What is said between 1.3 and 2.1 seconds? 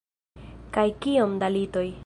da litoj.